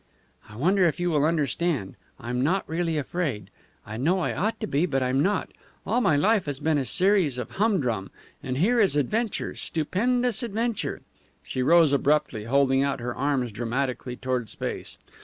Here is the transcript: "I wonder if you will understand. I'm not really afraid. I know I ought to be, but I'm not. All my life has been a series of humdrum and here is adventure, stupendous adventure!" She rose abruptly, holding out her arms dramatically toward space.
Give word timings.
"I 0.49 0.55
wonder 0.55 0.87
if 0.87 0.99
you 0.99 1.11
will 1.11 1.23
understand. 1.23 1.93
I'm 2.19 2.41
not 2.43 2.67
really 2.67 2.97
afraid. 2.97 3.51
I 3.85 3.97
know 3.97 4.17
I 4.21 4.33
ought 4.33 4.59
to 4.61 4.65
be, 4.65 4.87
but 4.87 5.03
I'm 5.03 5.21
not. 5.21 5.51
All 5.85 6.01
my 6.01 6.15
life 6.15 6.45
has 6.47 6.59
been 6.59 6.79
a 6.79 6.85
series 6.85 7.37
of 7.37 7.51
humdrum 7.51 8.09
and 8.41 8.57
here 8.57 8.79
is 8.81 8.95
adventure, 8.95 9.53
stupendous 9.53 10.41
adventure!" 10.41 11.01
She 11.43 11.61
rose 11.61 11.93
abruptly, 11.93 12.45
holding 12.45 12.81
out 12.81 12.99
her 12.99 13.13
arms 13.13 13.51
dramatically 13.51 14.15
toward 14.15 14.49
space. 14.49 14.97